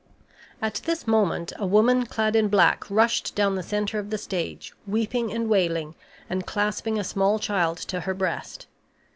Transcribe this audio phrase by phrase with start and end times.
[0.63, 4.73] At this moment a woman clad in black rushed down the center of the stage,
[4.87, 5.93] weeping and wailing
[6.27, 8.65] and clasping a small child to her breast.